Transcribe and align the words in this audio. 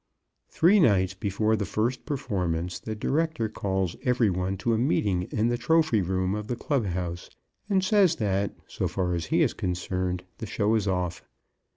Three 0.49 0.79
nights 0.79 1.13
before 1.13 1.55
the 1.55 1.63
first 1.63 2.07
performance 2.07 2.79
the 2.79 2.95
Director 2.95 3.47
calls 3.47 3.95
every 4.03 4.31
one 4.31 4.57
to 4.57 4.73
a 4.73 4.77
meeting 4.79 5.27
in 5.31 5.49
the 5.49 5.59
trophy 5.59 6.01
room 6.01 6.33
of 6.33 6.47
the 6.47 6.55
Club 6.55 6.87
house 6.87 7.29
and 7.69 7.83
says 7.83 8.15
that, 8.15 8.55
so 8.65 8.87
far 8.87 9.13
as 9.13 9.27
he 9.27 9.43
is 9.43 9.53
concerned, 9.53 10.23
the 10.39 10.47
show 10.47 10.73
is 10.73 10.87
off. 10.87 11.23